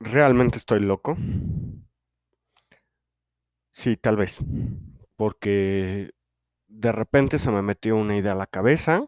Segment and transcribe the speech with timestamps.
[0.00, 1.16] ¿Realmente estoy loco?
[3.72, 4.38] Sí, tal vez.
[5.16, 6.12] Porque
[6.68, 9.04] de repente se me metió una idea a la cabeza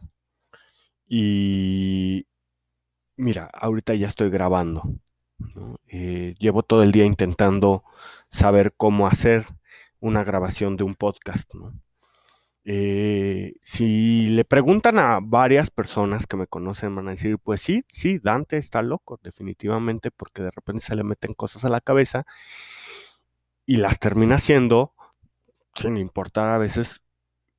[1.07, 2.27] y
[3.17, 4.83] mira, ahorita ya estoy grabando.
[5.89, 7.85] Eh, llevo todo el día intentando
[8.31, 9.47] saber cómo hacer
[10.01, 11.55] una grabación de un podcast.
[11.55, 11.75] ¿no?
[12.65, 17.85] Eh, si le preguntan a varias personas que me conocen, van a decir, pues sí,
[17.89, 22.25] sí, Dante está loco, definitivamente, porque de repente se le meten cosas a la cabeza
[23.67, 24.95] y las termina haciendo
[25.75, 27.01] sin importar a veces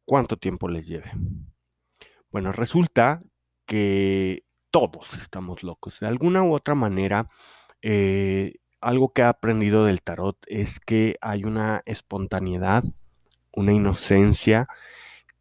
[0.05, 1.11] cuánto tiempo les lleve.
[2.31, 3.21] Bueno, resulta
[3.65, 5.99] que todos estamos locos.
[5.99, 7.29] De alguna u otra manera,
[7.81, 12.83] eh, algo que he aprendido del tarot es que hay una espontaneidad,
[13.51, 14.67] una inocencia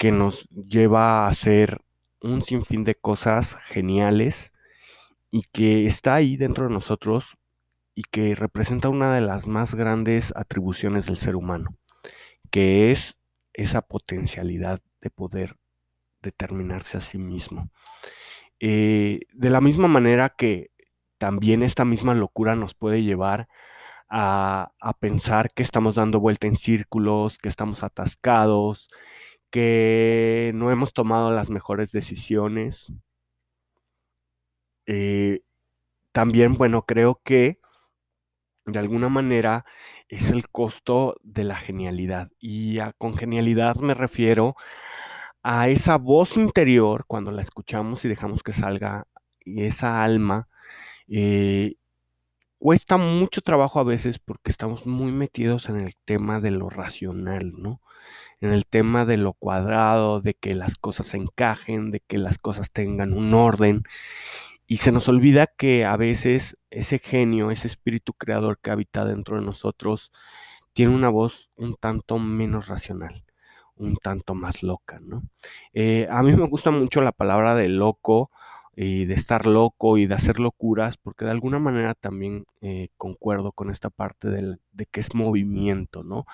[0.03, 1.81] que nos lleva a hacer
[2.21, 4.51] un sinfín de cosas geniales
[5.31, 7.39] y que está ahí dentro de nosotros
[7.95, 11.77] y que representa una de las más grandes atribuciones del ser humano,
[12.51, 13.17] que es
[13.53, 15.57] esa potencialidad de poder
[16.21, 17.71] determinarse a sí mismo.
[18.59, 20.73] Eh, de la misma manera que
[21.19, 23.47] también esta misma locura nos puede llevar
[24.09, 28.89] a, a, pensar que estamos dando vuelta en círculos, que estamos atascados,
[29.53, 32.93] que no hemos tomado las mejores decisiones.
[34.87, 35.43] Eh,
[36.13, 37.61] también, bueno, creo que
[38.67, 39.65] de alguna manera
[40.09, 42.31] es el costo de la genialidad.
[42.39, 44.57] Y a, con genialidad me refiero
[45.43, 49.07] a esa voz interior cuando la escuchamos y dejamos que salga,
[49.45, 50.47] y esa alma.
[51.09, 51.77] Eh,
[52.63, 57.55] cuesta mucho trabajo a veces porque estamos muy metidos en el tema de lo racional,
[57.59, 57.81] ¿no?
[58.41, 62.71] en el tema de lo cuadrado, de que las cosas encajen, de que las cosas
[62.71, 63.83] tengan un orden.
[64.69, 69.37] Y se nos olvida que a veces ese genio, ese espíritu creador que habita dentro
[69.37, 70.13] de nosotros,
[70.73, 73.25] tiene una voz un tanto menos racional,
[73.75, 75.25] un tanto más loca, ¿no?
[75.73, 78.31] Eh, a mí me gusta mucho la palabra de loco
[78.75, 83.53] y de estar loco y de hacer locuras, porque de alguna manera también eh, concuerdo
[83.53, 86.27] con esta parte del, de que es movimiento, ¿no?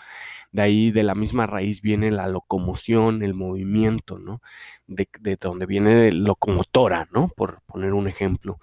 [0.53, 4.41] De ahí de la misma raíz viene la locomoción, el movimiento, ¿no?
[4.87, 7.29] De, de donde viene locomotora, ¿no?
[7.29, 8.61] Por poner un ejemplo.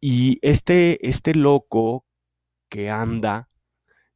[0.00, 2.04] Y este, este loco
[2.68, 3.48] que anda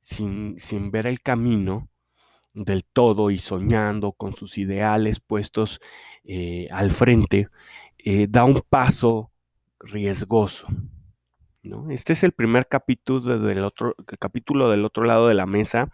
[0.03, 1.89] sin, sin ver el camino,
[2.55, 5.81] del todo y soñando con sus ideales puestos
[6.25, 7.49] eh, al frente,
[8.05, 9.33] eh, da un paso
[9.79, 10.67] riesgoso.
[11.63, 11.91] ¿no?
[11.91, 15.91] Este es el primer capítulo del, otro, capítulo del otro lado de la mesa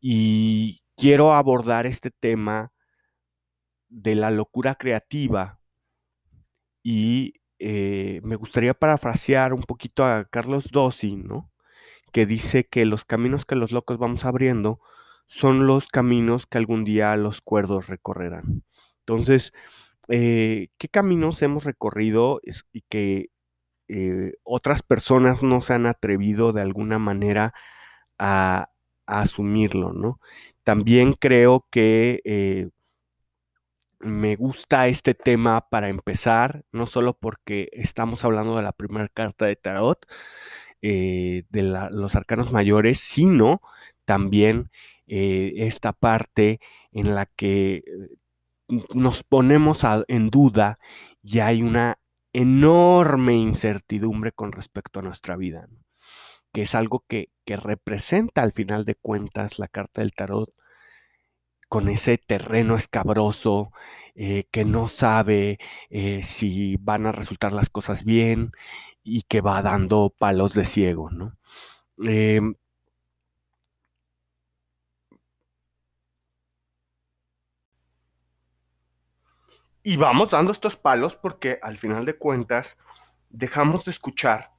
[0.00, 2.72] y quiero abordar este tema
[3.88, 5.60] de la locura creativa
[6.82, 11.50] y eh, me gustaría parafrasear un poquito a Carlos Dossi, ¿no?
[12.12, 14.80] que dice que los caminos que los locos vamos abriendo
[15.26, 18.64] son los caminos que algún día los cuerdos recorrerán.
[19.00, 19.52] Entonces,
[20.08, 22.40] eh, qué caminos hemos recorrido
[22.72, 23.30] y que
[23.88, 27.54] eh, otras personas no se han atrevido de alguna manera
[28.18, 28.70] a,
[29.06, 30.20] asumirlo, ¿no?
[30.64, 32.70] También creo que eh,
[34.00, 39.46] me gusta este tema para empezar, no solo porque estamos hablando de la primera carta
[39.46, 40.06] de tarot,
[40.82, 41.44] de
[41.90, 43.62] los arcanos mayores, sino
[44.04, 44.70] también
[45.06, 46.60] esta parte
[46.92, 47.84] en la que
[48.94, 50.78] nos ponemos en duda
[51.22, 51.98] y hay una
[52.32, 55.68] enorme incertidumbre con respecto a nuestra vida,
[56.52, 60.50] que es algo que, representa al final de cuentas la carta del tarot
[61.68, 63.70] con ese terreno escabroso
[64.14, 65.58] eh, que no sabe
[65.90, 68.52] eh, si van a resultar las cosas bien
[69.02, 71.36] y que va dando palos de ciego, ¿no?
[72.06, 72.40] Eh,
[79.86, 82.78] Y vamos dando estos palos porque al final de cuentas
[83.28, 84.50] dejamos de escuchar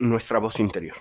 [0.00, 0.96] nuestra voz interior.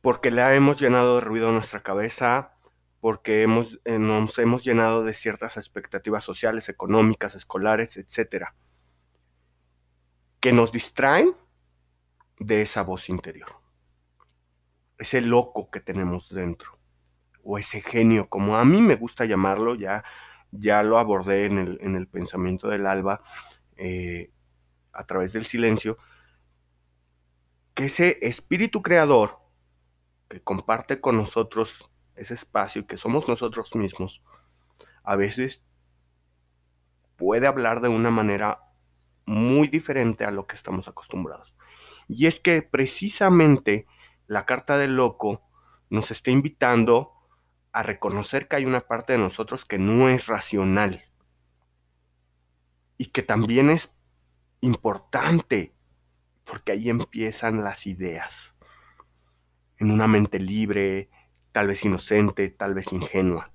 [0.00, 2.54] Porque la hemos llenado de ruido en nuestra cabeza,
[3.02, 8.46] porque hemos, eh, nos hemos llenado de ciertas expectativas sociales, económicas, escolares, etc.
[10.40, 11.36] Que nos distraen
[12.38, 13.60] de esa voz interior.
[14.96, 16.79] Ese loco que tenemos dentro
[17.50, 20.04] o ese genio, como a mí me gusta llamarlo, ya,
[20.52, 23.24] ya lo abordé en el, en el pensamiento del alba
[23.76, 24.30] eh,
[24.92, 25.98] a través del silencio,
[27.74, 29.40] que ese espíritu creador
[30.28, 34.22] que comparte con nosotros ese espacio que somos nosotros mismos,
[35.02, 35.64] a veces
[37.16, 38.60] puede hablar de una manera
[39.26, 41.52] muy diferente a lo que estamos acostumbrados.
[42.06, 43.88] Y es que precisamente
[44.28, 45.42] la carta del loco
[45.88, 47.16] nos está invitando
[47.72, 51.04] a reconocer que hay una parte de nosotros que no es racional
[52.98, 53.90] y que también es
[54.60, 55.72] importante
[56.44, 58.54] porque ahí empiezan las ideas
[59.78, 61.08] en una mente libre,
[61.52, 63.52] tal vez inocente, tal vez ingenua.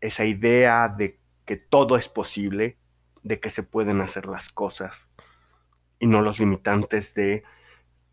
[0.00, 2.78] Esa idea de que todo es posible,
[3.22, 5.08] de que se pueden hacer las cosas
[5.98, 7.42] y no los limitantes de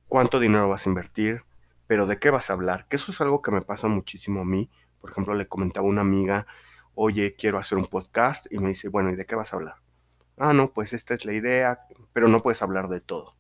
[0.08, 1.44] cuánto dinero vas a invertir,
[1.88, 4.46] pero de qué vas a hablar, que eso es algo que me pasa muchísimo a
[4.46, 4.70] mí.
[5.00, 6.48] Por ejemplo, le comentaba a una amiga,
[6.96, 9.76] oye, quiero hacer un podcast y me dice, bueno, ¿y de qué vas a hablar?
[10.38, 11.80] Ah, no, pues esta es la idea,
[12.14, 13.36] pero no puedes hablar de todo.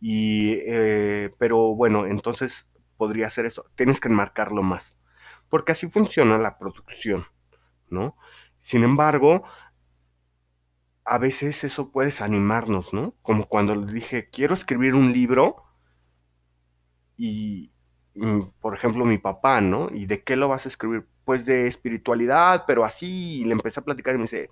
[0.00, 2.66] Y, eh, pero bueno, entonces
[2.96, 3.66] podría ser esto.
[3.74, 4.96] Tienes que enmarcarlo más.
[5.48, 7.26] Porque así funciona la producción,
[7.88, 8.16] ¿no?
[8.58, 9.44] Sin embargo,
[11.04, 13.14] a veces eso puede desanimarnos, ¿no?
[13.22, 15.64] Como cuando le dije, quiero escribir un libro
[17.16, 17.70] y,
[18.60, 19.88] por ejemplo, mi papá, ¿no?
[19.92, 21.06] ¿Y de qué lo vas a escribir?
[21.24, 24.50] Pues de espiritualidad, pero así, y le empecé a platicar y me dice,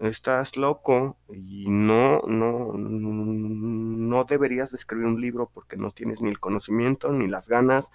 [0.00, 6.30] estás loco y no, no, no deberías de escribir un libro porque no tienes ni
[6.30, 7.90] el conocimiento ni las ganas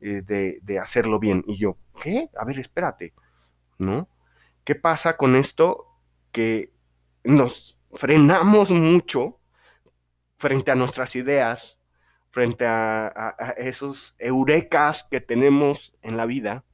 [0.00, 1.44] eh, de, de, hacerlo bien.
[1.46, 2.30] Y yo, ¿qué?
[2.38, 3.14] A ver, espérate,
[3.78, 4.08] ¿no?
[4.64, 5.86] ¿Qué pasa con esto?
[6.32, 6.72] Que
[7.24, 9.38] nos frenamos mucho
[10.38, 11.75] frente a nuestras ideas,
[12.36, 16.64] frente a, esos eurecas que tenemos en la vida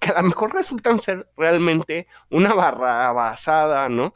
[0.00, 4.14] que a lo mejor resultan ser realmente una barra basada, ¿no?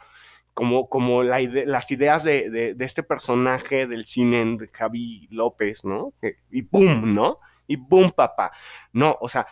[0.54, 6.14] Como, como las ideas de, de, este personaje del cine de Javi López, ¿no?
[6.50, 7.14] Y ¡boom!
[7.14, 7.40] ¿no?
[7.66, 8.52] Y ¡boom, papá!
[8.94, 9.46] No, o sea,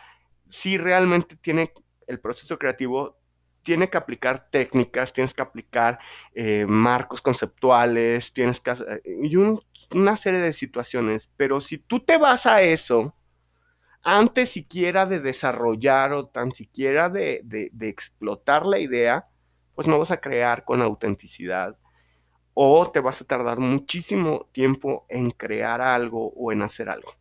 [0.49, 1.73] sí realmente tiene
[2.07, 3.19] el proceso creativo,
[3.65, 5.97] tiene que aplicar técnicas, tienes que aplicar
[6.35, 8.75] eh, marcos conceptuales, tienes que...
[9.23, 9.59] y un,
[9.91, 13.15] una serie de situaciones, pero si tú te vas a eso,
[14.03, 19.25] antes siquiera de desarrollar o tan siquiera de, de, explotar la idea,
[19.73, 21.75] pues no vas a crear con autenticidad
[22.53, 27.13] o te vas a tardar muchísimo tiempo en crear algo o en hacer algo.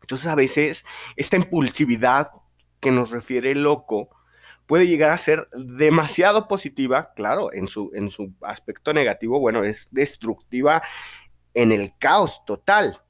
[0.00, 0.86] Entonces a veces
[1.16, 2.30] esta impulsividad
[2.80, 4.08] que nos refiere loco
[4.70, 9.88] puede llegar a ser demasiado positiva, claro, en su, en su aspecto negativo, bueno, es
[9.90, 10.80] destructiva
[11.54, 13.02] en el caos total,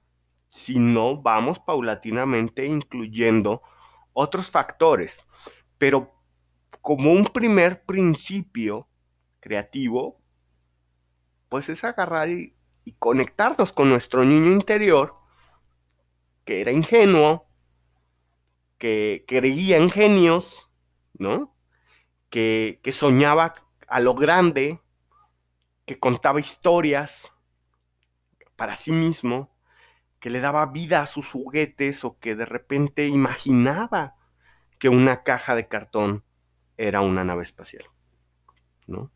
[0.49, 3.61] si no vamos paulatinamente incluyendo
[4.15, 5.19] otros factores.
[5.77, 6.15] Pero
[6.81, 8.89] como un primer principio
[9.39, 10.19] creativo,
[11.51, 12.57] pues es agarrar y,
[12.87, 15.15] y conectarnos con nuestro niño interior,
[16.47, 17.47] que era ingenuo,
[18.79, 20.70] que creía en genios,
[21.21, 21.55] ¿no?
[22.31, 23.55] Que, que soñaba
[23.87, 24.81] a lo grande,
[25.85, 27.31] que contaba historias
[28.57, 29.55] para sí mismo,
[30.19, 34.17] que le daba vida a sus juguetes o que de repente imaginaba
[34.79, 36.25] que una caja de cartón
[36.77, 37.85] era una nave espacial,
[38.87, 39.13] ¿no?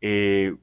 [0.00, 0.56] Eh,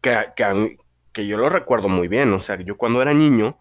[0.00, 0.78] que, que,
[1.12, 3.58] que, yo lo recuerdo muy bien, o sea, yo cuando era niño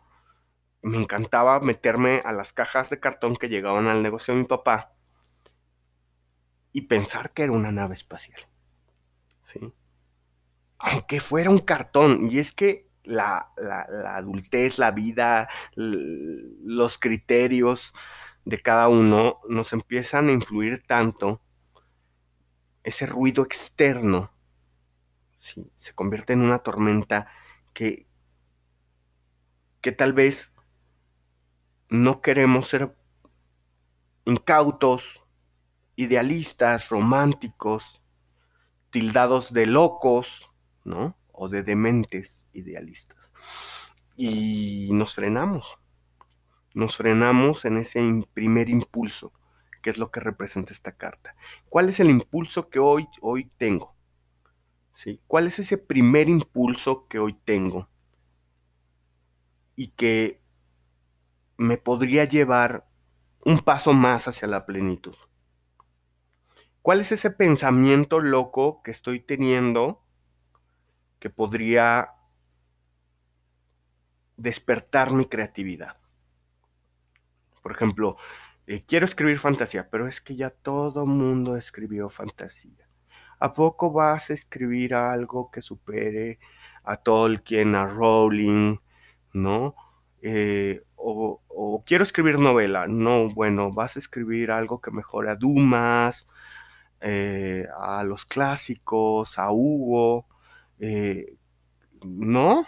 [0.82, 4.93] me encantaba meterme a las cajas de cartón que llegaban al negocio de mi papá
[6.74, 8.42] y pensar que era una nave espacial,
[9.44, 9.74] ¿sí?
[10.80, 17.94] Aunque fuera un cartón, y es que la, la, la adultez, la vida, los criterios
[18.44, 21.42] de cada uno nos empiezan a influir tanto,
[22.84, 24.34] ese ruido externo
[25.40, 25.72] ¿sí?
[25.78, 27.28] se convierte en una tormenta
[27.74, 28.08] que,
[29.82, 30.54] que tal vez
[31.90, 32.96] no queremos ser
[34.26, 35.23] incautos,
[35.96, 38.02] idealistas, románticos,
[38.90, 40.50] tildados de locos,
[40.84, 41.18] ¿no?
[41.32, 43.32] O de dementes idealistas.
[44.16, 45.66] Y nos frenamos.
[46.74, 48.02] Nos frenamos en ese
[48.34, 49.34] primer impulso,
[49.82, 51.36] que es lo que representa esta carta.
[51.70, 53.96] ¿Cuál es el impulso que hoy, hoy tengo?
[54.96, 55.20] ¿Sí?
[55.28, 57.90] ¿Cuál es ese primer impulso que hoy tengo?
[59.76, 60.42] Y que
[61.58, 62.88] me podría llevar
[63.44, 65.16] un paso más hacia la plenitud.
[66.84, 70.04] ¿Cuál es ese pensamiento loco que estoy teniendo
[71.20, 72.10] que podría
[74.38, 75.98] despertar mi creatividad.
[77.62, 78.18] Por ejemplo,
[78.68, 82.90] eh, quiero escribir fantasía, pero es que ya todo mundo escribió fantasía.
[83.40, 86.40] ¿A poco vas a escribir algo que supere
[86.84, 88.78] a Tolkien, a Rowling,
[89.32, 89.76] no?
[90.22, 92.88] Eh, o, o, quiero escribir novela.
[92.88, 96.28] No, bueno, vas a escribir algo que mejore a Dumas,
[97.04, 100.28] eh, a los clásicos, a Hugo,
[100.80, 101.38] Eh,
[102.04, 102.66] no.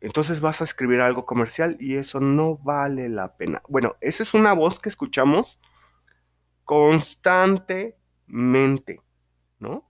[0.00, 3.62] Entonces vas a escribir algo comercial y eso no vale la pena.
[3.68, 5.58] Bueno, esa es una voz que escuchamos
[6.64, 9.00] constantemente,
[9.58, 9.88] ¿no?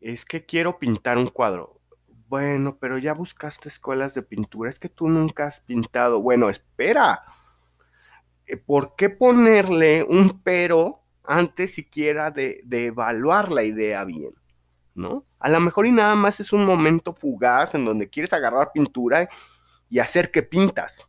[0.00, 1.80] Es que quiero pintar un cuadro.
[2.28, 4.70] Bueno, pero ya buscaste escuelas de pintura.
[4.70, 6.20] Es que tú nunca has pintado.
[6.22, 7.22] Bueno, espera.
[8.46, 14.34] Eh, ¿Por qué ponerle un pero antes siquiera de, evaluar la idea bien?
[14.94, 15.24] ¿No?
[15.38, 19.28] A lo mejor y nada más es un momento fugaz en donde quieres agarrar pintura
[19.88, 21.06] y hacer que pintas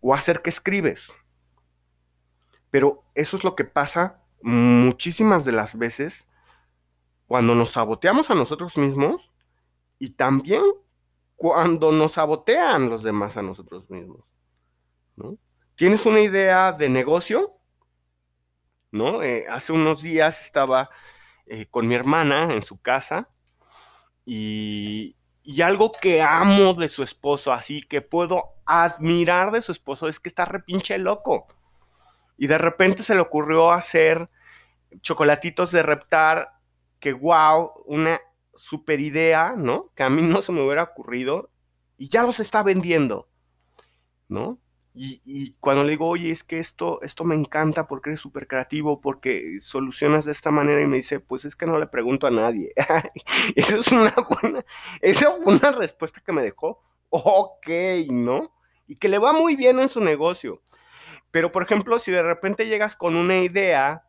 [0.00, 1.10] o hacer que escribes.
[2.70, 6.26] Pero eso es lo que pasa muchísimas de las veces
[7.26, 9.30] cuando nos saboteamos a nosotros mismos
[9.98, 10.62] y también
[11.36, 14.24] cuando nos sabotean los demás a nosotros mismos.
[15.76, 17.54] ¿Tienes una idea de negocio?
[18.94, 19.24] ¿No?
[19.24, 20.88] Eh, hace unos días estaba
[21.46, 23.28] eh, con mi hermana en su casa
[24.24, 25.16] y,
[25.64, 30.28] algo que amo de su esposo, así que puedo admirar de su esposo, es que
[30.28, 31.48] está repinche loco.
[32.38, 34.30] Y de repente se le ocurrió hacer
[35.00, 36.52] chocolatitos de reptar,
[37.00, 38.20] que wow, una
[38.56, 39.90] super idea, ¿no?
[39.96, 41.50] Que a mí no se me hubiera ocurrido
[41.98, 43.28] y ya los está vendiendo,
[44.28, 44.60] ¿no?
[44.96, 49.00] Y, cuando le digo, oye, es que esto, esto me encanta porque eres súper creativo,
[49.00, 52.30] porque solucionas de esta manera, y me dice, pues es que no le pregunto a
[52.30, 52.72] nadie.
[53.56, 54.64] esa es una buena,
[55.00, 57.68] esa fue una respuesta que me dejó, ok,
[58.08, 58.54] ¿no?
[58.86, 60.62] Y que le va muy bien en su negocio.
[61.32, 64.04] Pero, por ejemplo, si de repente llegas con una idea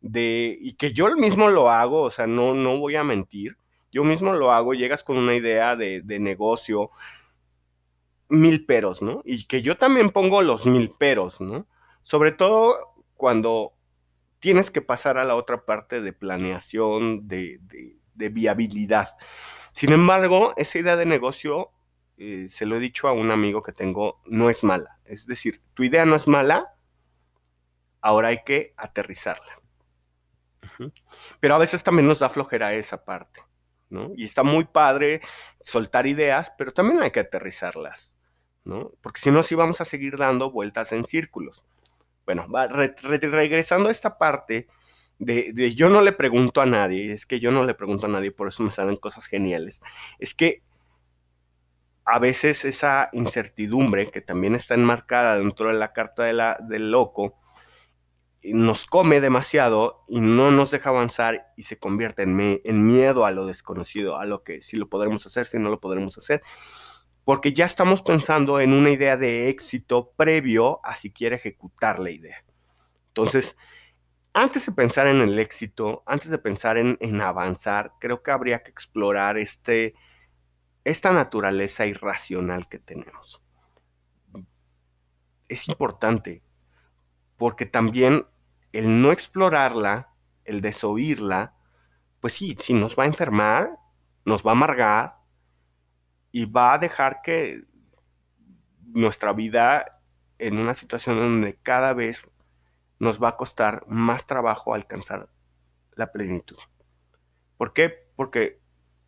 [0.00, 3.58] de, y que yo mismo lo hago, o sea, no, no voy a mentir,
[3.92, 6.90] yo mismo lo hago, llegas con una idea de, de negocio,
[8.28, 9.22] mil peros, ¿no?
[9.24, 11.66] Y que yo también pongo los mil peros, ¿no?
[12.02, 12.74] Sobre todo
[13.14, 13.74] cuando
[14.40, 17.60] tienes que pasar a la otra parte de planeación, de,
[18.14, 19.16] viabilidad.
[19.72, 21.70] Sin embargo, esa idea de negocio,
[22.18, 24.98] eh, se lo he dicho a un amigo que tengo, no es mala.
[25.04, 26.74] Es decir, tu idea no es mala,
[28.02, 29.60] ahora hay que aterrizarla.
[31.40, 33.40] Pero a veces también nos da flojera esa parte,
[33.88, 34.12] ¿no?
[34.14, 35.22] Y está muy padre
[35.62, 38.12] soltar ideas, pero también hay que aterrizarlas.
[38.64, 41.62] Porque si no, sí vamos a seguir dando vueltas en círculos.
[42.24, 42.46] Bueno,
[43.02, 44.66] regresando a esta parte
[45.18, 48.32] de, yo no le pregunto a nadie, es que yo no le pregunto a nadie,
[48.32, 49.80] por eso me salen cosas geniales.
[50.18, 50.62] Es que
[52.06, 56.90] a veces esa incertidumbre que también está enmarcada dentro de la carta de la, del
[56.90, 57.38] loco,
[58.42, 63.30] nos come demasiado y no nos deja avanzar y se convierte en, en miedo a
[63.30, 66.42] lo desconocido, a lo que si lo podremos hacer, si no lo podremos hacer
[67.24, 72.44] porque ya estamos pensando en una idea de éxito previo a siquiera ejecutar la idea.
[73.08, 73.56] Entonces,
[74.34, 78.70] antes de pensar en el éxito, antes de pensar en, avanzar, creo que habría que
[78.70, 79.94] explorar este,
[80.84, 83.40] esta naturaleza irracional que tenemos.
[85.48, 86.42] Es importante,
[87.36, 88.26] porque también
[88.72, 90.10] el no explorarla,
[90.44, 91.54] el desoírla,
[92.20, 93.70] pues sí, sí nos va a enfermar,
[94.24, 95.23] nos va a amargar,
[96.34, 97.62] y va a dejar que
[98.92, 100.00] nuestra vida
[100.40, 102.28] en una situación donde cada vez
[102.98, 105.28] nos va a costar más trabajo alcanzar
[105.94, 106.56] la plenitud.
[107.56, 108.08] ¿Por qué?
[108.16, 108.60] Porque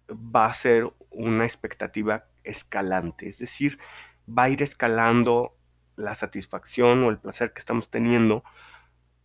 [0.09, 3.81] va a ser una expectativa escalante, es decir,
[4.27, 5.57] va a ir escalando
[5.97, 8.45] la satisfacción o el placer que estamos teniendo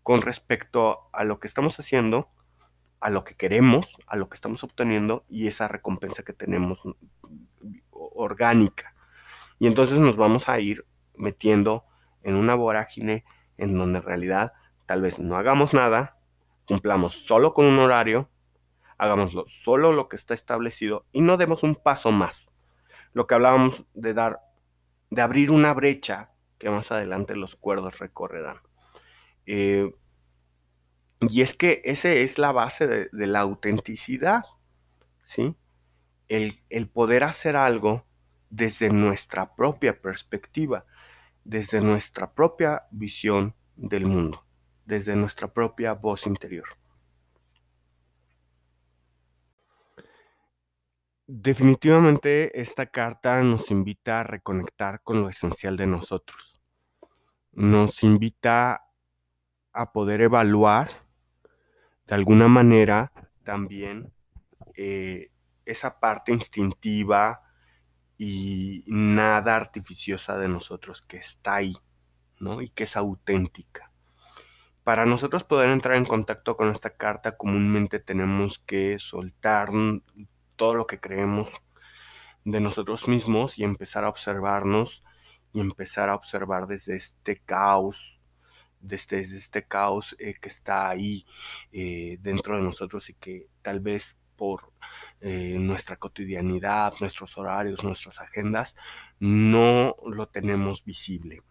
[0.02, 2.32] con respecto a lo que estamos haciendo,
[3.00, 6.82] a lo que queremos, a lo que estamos obteniendo y esa recompensa que tenemos
[8.14, 8.96] orgánica.
[9.60, 11.86] Y entonces nos vamos a ir metiendo
[12.24, 13.26] en una vorágine
[13.58, 14.54] en donde en realidad
[14.86, 16.18] tal vez no hagamos nada,
[16.66, 18.30] cumplamos solo con un horario,
[18.98, 22.48] hagámoslo solo lo que está establecido y no demos un paso más.
[23.14, 24.40] Lo que hablábamos de dar,
[25.10, 28.62] de abrir una brecha que más adelante los cuerdos recorrerán.
[29.46, 29.94] Eh,
[31.22, 34.44] y es que esa es la base de, de la autenticidad,
[35.26, 35.56] ¿sí?
[36.32, 38.06] El, poder hacer algo
[38.50, 40.86] desde nuestra propia perspectiva,
[41.44, 44.46] desde nuestra propia visión del mundo,
[44.86, 46.68] desde nuestra propia voz interior.
[51.28, 56.62] Definitivamente esta carta nos invita a reconectar con lo esencial de nosotros.
[57.52, 58.86] Nos invita
[59.74, 60.90] a poder evaluar
[62.08, 63.12] de alguna manera
[63.44, 64.14] también
[64.76, 65.31] eh,
[65.72, 67.42] esa parte instintiva
[68.18, 71.76] y nada artificiosa de nosotros que está ahí,
[72.40, 72.62] ¿no?
[72.62, 73.92] Y que es auténtica.
[74.84, 79.70] Para nosotros poder entrar en contacto con esta carta, comúnmente tenemos que soltar
[80.56, 81.50] todo lo que creemos
[82.46, 85.04] de nosotros mismos y empezar a observarnos
[85.54, 88.20] y empezar a observar desde este caos,
[88.80, 91.26] desde, este caos eh, que está ahí
[91.72, 94.74] eh, dentro de nosotros y que tal vez por
[95.20, 98.76] eh, nuestra cotidianidad, nuestros horarios, nuestras agendas,
[99.20, 101.44] no lo tenemos visible.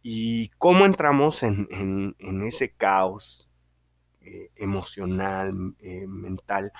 [0.00, 2.14] ¿Y cómo entramos en,
[2.46, 3.50] ese caos
[4.54, 5.74] emocional,
[6.06, 6.70] mental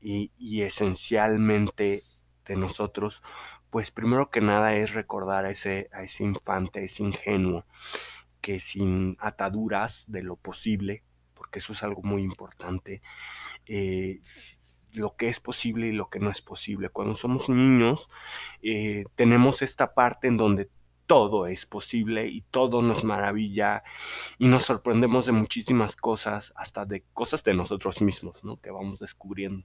[0.00, 2.02] y, esencialmente
[2.46, 3.22] de nosotros,
[3.70, 7.64] pues primero que nada es recordar a ese, infante, a ese ingenuo,
[8.40, 11.04] que sin ataduras de lo posible,
[11.34, 13.02] porque eso es algo muy importante,
[13.66, 14.20] eh,
[14.92, 16.88] lo que es posible y lo que no es posible.
[16.88, 18.08] Cuando somos niños,
[18.62, 20.70] eh, tenemos esta parte en donde
[21.06, 23.82] todo es posible y todo nos maravilla
[24.38, 28.60] y nos sorprendemos de muchísimas cosas, hasta de cosas de nosotros mismos, ¿no?
[28.60, 29.64] Que vamos descubriendo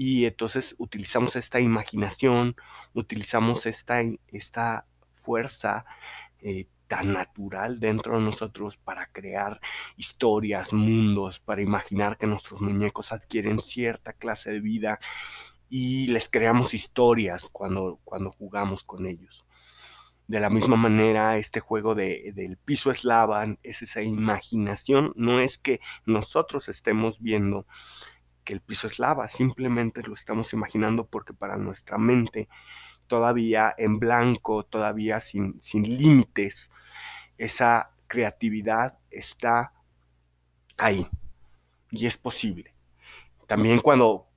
[0.00, 2.54] y entonces utilizamos esta imaginación,
[2.94, 5.86] utilizamos esta, esta fuerza
[6.40, 9.60] eh, tan natural dentro de nosotros para crear
[9.96, 14.98] historias, mundos, para imaginar que nuestros muñecos adquieren cierta clase de vida
[15.68, 19.44] y les creamos historias cuando, cuando jugamos con ellos.
[20.26, 25.56] De la misma manera, este juego de, del piso eslavan es esa imaginación, no es
[25.58, 27.66] que nosotros estemos viendo
[28.52, 32.48] el piso es lava, simplemente lo estamos imaginando porque para nuestra mente
[33.06, 36.70] todavía en blanco, todavía sin, sin límites,
[37.38, 39.72] esa creatividad está
[40.76, 41.06] ahí
[41.90, 42.74] y es posible.
[43.46, 44.28] También cuando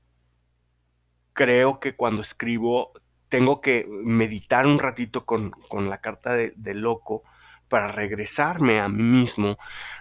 [1.34, 2.94] creo que cuando escribo
[3.30, 5.54] tengo que meditar un ratito con,
[5.90, 7.24] la carta de, de, loco
[7.70, 9.58] para regresarme a mí mismo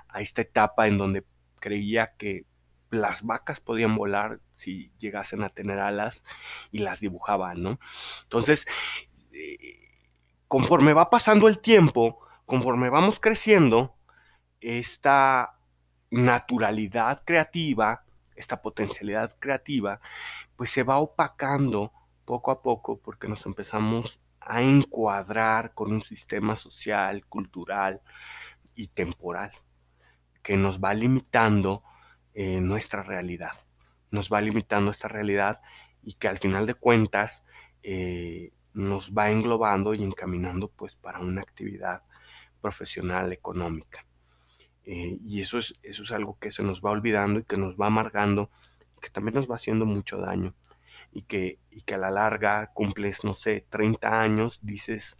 [0.09, 1.25] a esta etapa en donde
[1.61, 2.45] creía que
[2.91, 6.23] las vacas podían volar si llegasen a tener alas
[6.73, 7.79] y las dibujaban, ¿no?
[8.25, 8.67] Entonces,
[9.33, 9.79] eh,
[10.49, 13.95] conforme va pasando el tiempo, conforme vamos creciendo,
[14.61, 15.61] esta
[16.11, 18.03] naturalidad creativa,
[18.35, 20.01] esta potencialidad creativa,
[20.57, 21.93] pues se va opacando
[22.25, 28.01] poco a poco porque nos empezamos a encuadrar con un sistema social, cultural
[28.75, 29.53] y temporal
[30.43, 31.85] que nos va limitando
[32.35, 33.53] nuestra realidad.
[34.11, 35.61] Nos va limitando esta realidad
[36.03, 37.45] y que al final de cuentas
[37.85, 42.03] eh, nos va englobando y encaminando pues para una actividad
[42.61, 44.07] profesional, económica.
[44.85, 47.77] Eh, y eso es, eso es algo que se nos va olvidando y que nos
[47.77, 48.51] va amargando,
[49.01, 50.55] que también nos va haciendo mucho daño.
[51.13, 55.17] Y que, y que a la larga cumples, no sé, 30 años, dices,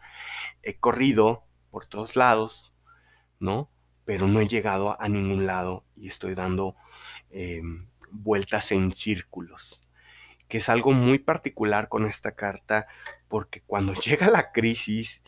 [0.63, 2.73] he corrido por todos lados,
[3.41, 3.71] ¿no?
[4.05, 6.77] Pero no he llegado a ningún lado y estoy dando
[7.31, 9.81] Em, vueltas en círculos,
[10.49, 12.89] que es algo muy particular con esta carta,
[13.29, 15.23] porque cuando llega la crisis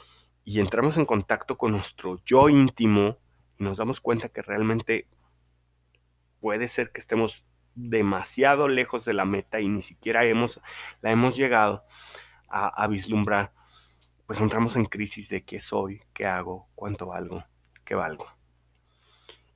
[0.45, 3.19] y entramos en contacto con nuestro yo íntimo
[3.59, 5.07] y nos damos cuenta que realmente
[6.41, 10.61] puede ser que estemos demasiado lejos de la meta y ni siquiera hemos,
[11.01, 11.85] la hemos llegado
[12.49, 13.53] a, vislumbrar,
[14.27, 17.45] pues entramos en crisis de qué soy, qué hago, cuánto valgo,
[17.87, 18.27] qué valgo.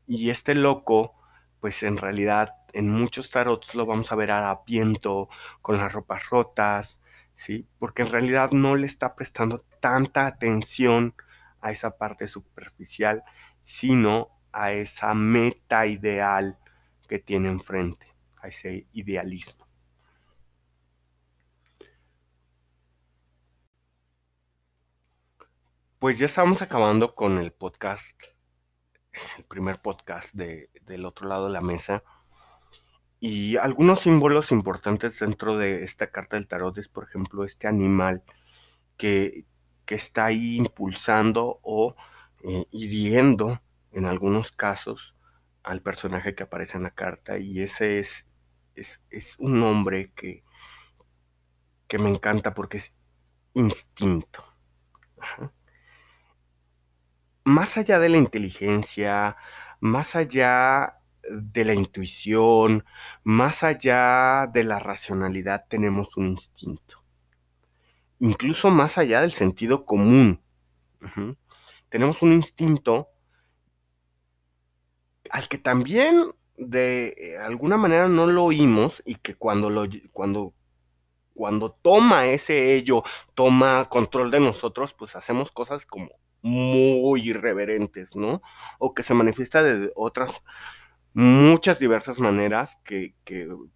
[0.07, 1.17] Y este loco
[1.61, 5.29] pues en realidad en muchos tarots lo vamos a ver harapiento,
[5.63, 7.01] con las ropas rotas,
[7.37, 7.69] ¿sí?
[7.79, 11.15] Porque en realidad no le está prestando tanta atención
[11.61, 13.23] a esa parte superficial,
[13.63, 16.59] sino a esa meta ideal
[17.09, 18.07] que tiene enfrente,
[18.43, 19.67] a ese idealismo.
[25.99, 28.37] Pues ya estamos acabando con el podcast
[29.39, 32.03] el primer podcast de, del otro lado de la mesa.
[33.21, 38.23] Y algunos símbolos importantes dentro de esta carta del tarot es, por ejemplo, este animal
[38.97, 39.45] que,
[39.87, 41.95] está ahí impulsando o
[42.43, 45.15] eh, hiriendo en algunos casos
[45.63, 47.39] al personaje que aparece en la carta.
[47.39, 48.27] Y ese es,
[48.75, 50.43] es, un nombre que,
[51.89, 52.93] que me encanta porque es
[53.55, 54.45] instinto
[57.47, 59.37] más allá de la inteligencia,
[59.81, 60.96] más allá
[61.31, 62.85] de la intuición,
[63.25, 67.03] más allá de la racionalidad, tenemos un instinto.
[68.19, 70.41] Incluso más allá del sentido común.
[71.89, 73.09] Tenemos un instinto
[75.31, 80.55] al que también de eh, alguna manera no lo oímos y que cuando, lo, cuando,
[81.35, 83.03] cuando toma ese ello,
[83.35, 86.11] toma control de nosotros, pues hacemos cosas como
[86.43, 88.41] muy irreverentes, ¿no?
[88.79, 90.43] O que se manifiesta de otras
[91.17, 93.15] muchas diversas maneras que,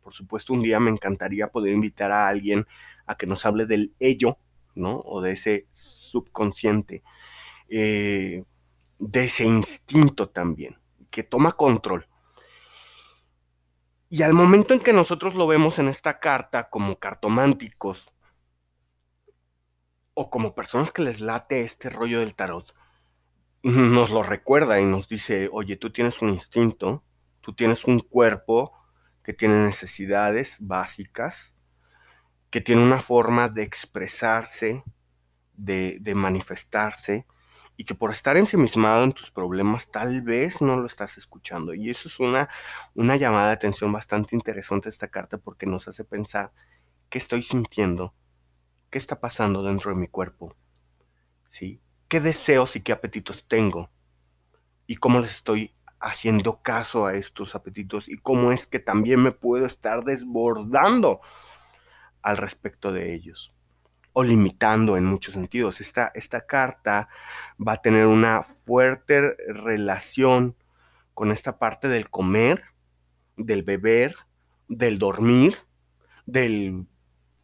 [0.03, 2.67] por supuesto, un día me encantaría poder invitar a alguien
[3.07, 4.37] a que nos hable del ello,
[4.75, 5.01] ¿no?
[5.07, 7.03] O de ese subconsciente,
[7.71, 8.45] eh,
[8.99, 10.77] de ese instinto también,
[11.09, 12.07] que toma control.
[14.11, 18.13] Y al momento en que nosotros lo vemos en esta carta como cartománticos,
[20.13, 22.75] o como personas que les late este rollo del tarot,
[23.63, 27.03] nos lo recuerda y nos dice, oye, tú tienes un instinto,
[27.41, 28.73] tú tienes un cuerpo
[29.23, 31.55] que tiene necesidades básicas,
[32.51, 34.83] que tiene una forma de expresarse,
[35.55, 37.27] de, de, manifestarse,
[37.77, 41.75] y que por estar ensimismado en tus problemas tal vez no lo estás escuchando.
[41.75, 42.49] Y eso es una,
[42.95, 46.53] una llamada de atención bastante interesante esta carta porque nos hace pensar
[47.09, 48.15] qué estoy sintiendo,
[48.91, 50.55] qué está pasando dentro de mi cuerpo,
[51.51, 51.81] ¿sí?
[52.09, 53.91] ¿Qué deseos y qué apetitos tengo?
[54.87, 59.33] Y cómo les estoy haciendo caso a estos apetitos y cómo es que también me
[59.33, 61.21] puedo estar desbordando
[62.23, 63.55] al respecto de ellos
[64.13, 65.81] o limitando en muchos sentidos.
[65.81, 67.09] Esta, esta carta
[67.59, 70.57] va a tener una fuerte relación
[71.15, 72.65] con esta parte del comer,
[73.37, 74.17] del beber,
[74.69, 75.59] del dormir,
[76.27, 76.87] del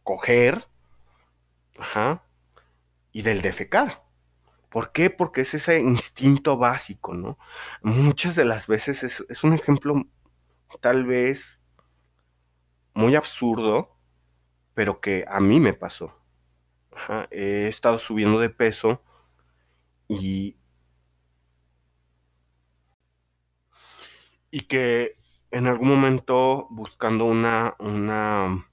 [0.03, 0.67] coger,
[1.77, 2.23] Ajá.
[3.11, 4.03] Y del defecar.
[4.77, 5.09] ¿Por qué?
[5.09, 7.39] Porque es ese instinto básico, ¿no?
[7.81, 10.05] Muchas de las veces es, un ejemplo
[10.81, 11.59] tal vez
[12.93, 13.97] muy absurdo,
[14.75, 16.21] pero que a mí me pasó.
[17.31, 19.01] He estado subiendo de peso
[20.07, 20.55] y,
[24.51, 25.15] y que
[25.49, 28.69] en algún momento buscando una, una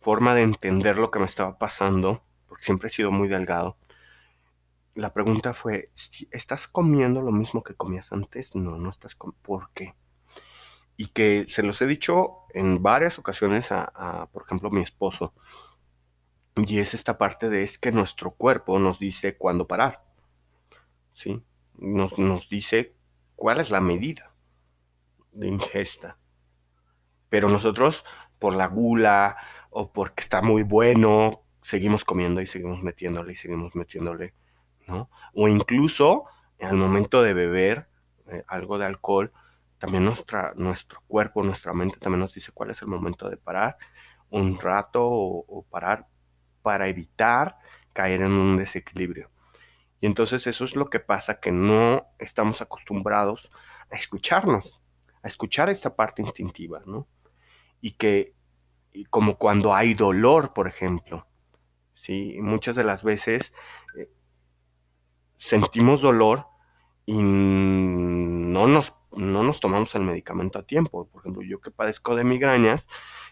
[0.00, 3.76] forma de entender lo que me estaba pasando, porque siempre he sido muy delgado,
[4.94, 5.90] la pregunta fue,
[6.30, 8.54] ¿estás comiendo lo mismo que comías antes?
[8.54, 9.42] No, no estás comiendo.
[9.42, 9.94] ¿Por qué?
[10.96, 15.32] Y que se los he dicho en varias ocasiones a, a, por ejemplo, mi esposo.
[16.56, 20.04] Y es esta parte de es que nuestro cuerpo nos dice cuándo parar.
[21.14, 21.42] ¿Sí?
[21.78, 22.94] Nos, nos dice
[23.36, 24.34] cuál es la medida
[25.32, 26.18] de ingesta.
[27.28, 28.04] Pero nosotros,
[28.38, 29.36] por la gula,
[29.70, 34.34] o porque está muy bueno, seguimos comiendo y seguimos metiéndole y seguimos metiéndole,
[35.34, 36.24] O incluso
[36.60, 37.88] al momento de beber
[38.26, 39.32] eh, algo de alcohol,
[39.78, 43.78] también nuestra, nuestro cuerpo, nuestra mente también nos dice cuál es el momento de parar
[44.28, 46.06] un rato o, o parar
[46.62, 47.56] para evitar
[47.92, 49.30] caer en un desequilibrio.
[50.00, 53.50] Y entonces eso es lo que pasa, que no estamos acostumbrados
[53.90, 54.80] a escucharnos,
[55.22, 57.06] a escuchar esta parte instintiva, ¿no?
[57.80, 58.34] Y que
[59.08, 61.26] como cuando hay dolor, por ejemplo.
[61.94, 62.38] ¿sí?
[62.40, 63.52] Muchas de las veces
[65.40, 66.46] sentimos dolor
[67.06, 71.08] y no nos, no nos tomamos el medicamento a tiempo.
[71.08, 72.86] Por ejemplo, yo que padezco de migrañas,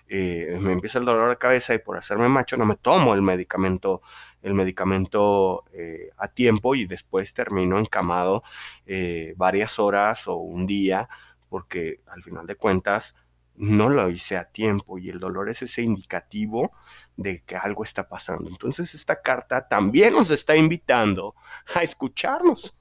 [0.09, 3.21] eh, me empieza el dolor de cabeza y por hacerme macho no me tomo el
[3.21, 4.01] medicamento,
[4.41, 8.43] el medicamento eh, a tiempo y después termino encamado
[8.87, 11.11] eh, varias horas o un día
[11.51, 13.15] porque al final de cuentas
[13.55, 16.73] no lo hice a tiempo y el dolor es ese indicativo
[17.19, 18.49] de que algo está pasando.
[18.49, 21.35] Entonces esta carta también nos está invitando
[21.75, 22.75] a escucharnos,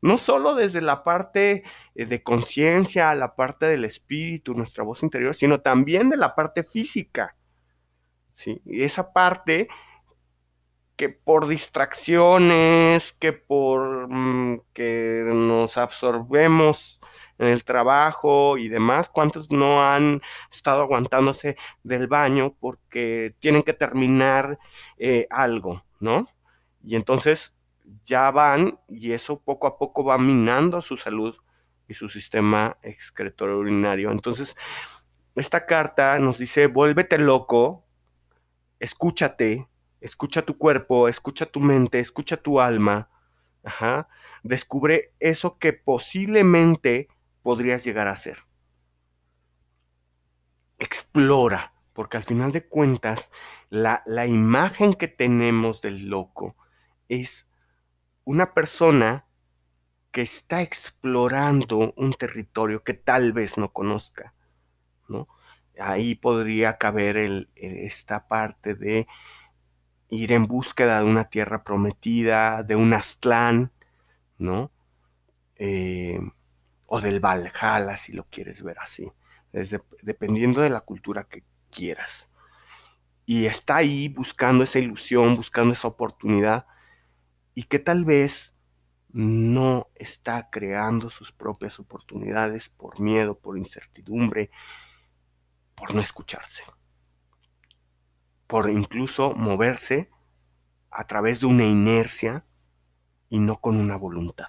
[0.00, 1.62] no solo desde la parte
[1.94, 6.64] eh, de conciencia, la parte del espíritu, nuestra voz interior, sino también de la parte
[6.64, 7.36] física.
[8.34, 8.60] ¿sí?
[8.64, 9.68] Y esa parte
[10.96, 17.00] que por distracciones, que por mm, que nos absorbemos
[17.38, 23.72] en el trabajo y demás, ¿cuántos no han estado aguantándose del baño porque tienen que
[23.72, 24.58] terminar
[24.98, 26.28] eh, algo, ¿no?
[26.82, 27.54] Y entonces
[28.04, 31.34] ya van y eso poco a poco va minando su salud
[31.88, 34.10] y su sistema excretorio urinario.
[34.10, 34.56] Entonces,
[35.34, 37.84] esta carta nos dice, vuélvete loco,
[38.80, 39.68] escúchate,
[40.00, 43.08] escucha tu cuerpo, escucha tu mente, escucha tu alma,
[43.62, 44.08] Ajá.
[44.42, 47.08] descubre eso que posiblemente
[47.46, 48.38] podrías llegar a ser.
[50.80, 53.30] Explora, porque al final de cuentas,
[53.70, 56.56] la, la imagen que tenemos del loco
[57.08, 57.46] es
[58.24, 59.26] una persona
[60.10, 64.34] que está explorando un territorio que tal vez no conozca,
[65.06, 65.28] ¿no?
[65.78, 69.06] Ahí podría caber el, esta parte de
[70.08, 73.70] ir en búsqueda de una tierra prometida, de un Aztlán,
[74.36, 74.72] ¿no?
[75.54, 76.18] Eh,
[76.86, 79.10] o del Valhalla, si lo quieres ver así,
[80.02, 82.28] dependiendo de la cultura que quieras.
[83.24, 86.66] Y está ahí buscando esa ilusión, buscando esa oportunidad,
[87.54, 88.54] y que tal vez
[89.08, 94.50] no está creando sus propias oportunidades por miedo, por incertidumbre,
[95.74, 96.62] por no escucharse,
[98.46, 100.10] por incluso moverse
[100.90, 102.44] a través de una inercia
[103.28, 104.48] y no con una voluntad.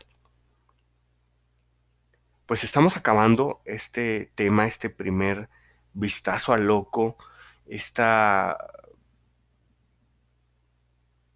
[2.47, 5.49] Pues estamos acabando este tema, este primer
[5.91, 7.17] vistazo al loco,
[7.65, 8.55] esta,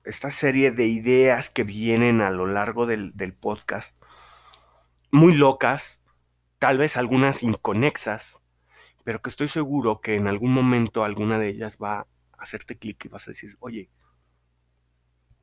[0.06, 3.94] esta serie de ideas que vienen a lo largo del, del podcast,
[5.12, 6.00] muy locas,
[6.60, 8.38] tal vez algunas inconexas,
[9.04, 13.04] pero que estoy seguro que en algún momento alguna de ellas va a hacerte clic
[13.04, 13.90] y vas a decir, oye,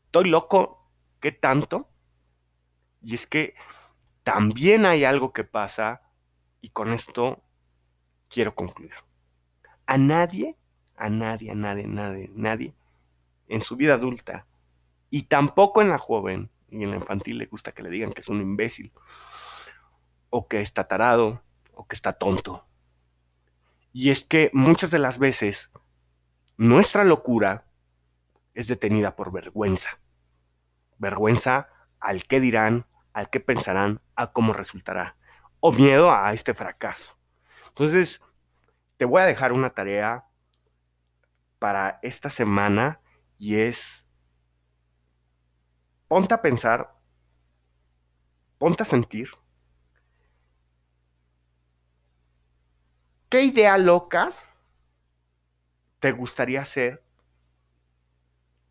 [0.06, 1.90] estoy loco, ¿qué tanto?
[3.02, 3.54] Y es que
[4.28, 6.02] también hay algo que pasa,
[6.60, 7.42] y con esto
[8.28, 8.92] quiero concluir.
[9.86, 10.54] A nadie,
[10.96, 12.74] a nadie, a nadie, nadie, nadie,
[13.48, 14.46] en su vida adulta,
[15.08, 18.20] y tampoco en la joven y en la infantil le gusta que le digan que
[18.20, 18.92] es un imbécil,
[20.28, 22.66] o que está tarado, o que está tonto.
[23.94, 25.70] Y es que muchas de las veces
[26.58, 27.64] nuestra locura
[28.52, 30.00] es detenida por vergüenza.
[30.98, 35.16] Vergüenza al qué dirán, al qué pensarán, a cómo resultará.
[35.60, 37.16] O miedo a este fracaso.
[37.68, 38.20] Entonces,
[38.96, 40.26] te voy a dejar una tarea
[41.60, 43.00] para esta semana
[43.38, 44.04] y es,
[46.08, 46.96] ponte a pensar,
[48.58, 49.30] ponte a sentir,
[53.28, 54.32] ¿qué idea loca
[56.00, 57.04] te gustaría hacer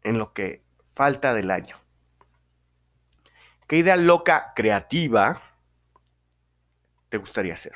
[0.04, 1.87] en lo que falta del año?
[3.68, 5.42] ¿Qué idea loca, creativa,
[7.10, 7.74] te gustaría hacer?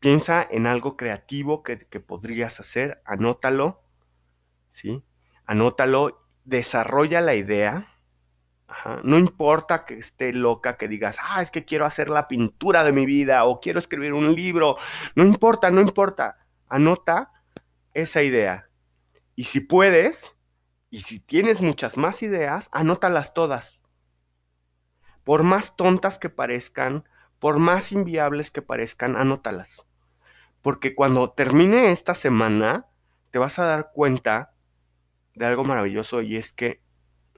[0.00, 3.82] Piensa en algo creativo que, podrías hacer, anótalo,
[4.72, 5.04] ¿sí?
[5.44, 7.86] Anótalo, desarrolla la idea.
[9.04, 12.92] No importa que esté loca, que digas, ah, es que quiero hacer la pintura de
[12.92, 14.78] mi vida o quiero escribir un libro.
[15.14, 16.46] No importa, no importa.
[16.70, 17.30] Anota
[17.92, 18.70] esa idea.
[19.36, 20.34] Y si puedes,
[20.88, 23.81] y si tienes muchas más ideas, anótalas todas
[25.24, 27.08] por más tontas que parezcan,
[27.38, 29.84] por más inviables que parezcan, anótalas.
[30.60, 32.86] Porque cuando termine esta semana,
[33.30, 34.54] te vas a dar cuenta
[35.34, 36.82] de algo maravilloso y es que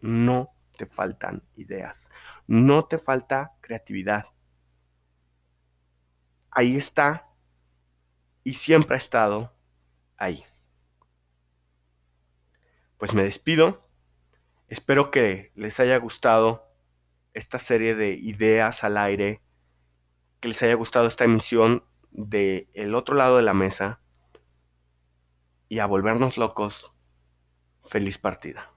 [0.00, 2.10] no te faltan ideas,
[2.46, 4.26] no te falta creatividad.
[6.50, 7.28] Ahí está
[8.42, 9.56] y siempre ha estado
[10.16, 10.44] ahí.
[12.98, 13.88] Pues me despido.
[14.68, 16.73] Espero que les haya gustado
[17.34, 19.42] esta serie de ideas al aire,
[20.40, 24.00] que les haya gustado esta emisión de El otro lado de la mesa
[25.68, 26.94] y a volvernos locos.
[27.82, 28.73] Feliz partida.